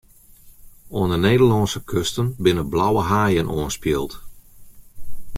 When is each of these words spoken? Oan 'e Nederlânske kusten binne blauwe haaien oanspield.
Oan 0.99 1.11
'e 1.15 1.19
Nederlânske 1.25 1.81
kusten 1.91 2.31
binne 2.43 2.63
blauwe 2.73 3.03
haaien 3.11 3.51
oanspield. 3.57 4.13